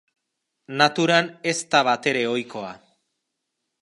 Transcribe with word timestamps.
Naturan 0.81 1.29
ez 1.51 1.55
da 1.75 1.81
batere 1.89 2.25
ohikoa. 2.31 2.73